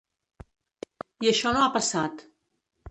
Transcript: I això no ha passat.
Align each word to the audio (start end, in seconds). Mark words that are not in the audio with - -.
I 1.27 1.31
això 1.35 1.55
no 1.59 1.63
ha 1.67 1.71
passat. 1.79 2.27